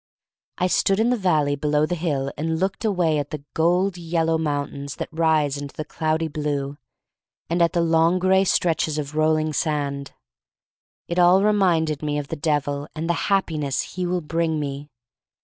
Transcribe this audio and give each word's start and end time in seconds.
I 0.57 0.65
stood 0.65 0.99
in 0.99 1.11
the 1.11 1.15
valley 1.15 1.55
below 1.55 1.85
the 1.85 1.93
hill 1.93 2.31
and 2.35 2.57
looked 2.59 2.83
away 2.83 3.19
at 3.19 3.29
the 3.29 3.43
gold 3.53 3.99
yellow 3.99 4.35
mountains 4.39 4.95
that 4.95 5.09
rise 5.13 5.57
into 5.57 5.75
the 5.75 5.85
cloudy 5.85 6.27
blue, 6.27 6.79
and 7.51 7.61
at 7.61 7.73
the 7.73 7.81
long 7.81 8.17
gray 8.17 8.43
stretches 8.45 8.97
of 8.97 9.13
rolling 9.13 9.53
sand. 9.53 10.11
It 11.07 11.19
all 11.19 11.43
reminded 11.43 12.01
me 12.01 12.17
of 12.17 12.29
the 12.29 12.35
Devil 12.35 12.87
and 12.95 13.07
the 13.07 13.29
Happiness 13.29 13.81
he 13.93 14.07
will 14.07 14.21
bring 14.21 14.59
me. 14.59 14.89